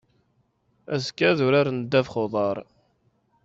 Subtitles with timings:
[0.93, 2.57] Azekka ad uraren ddabax n uḍar.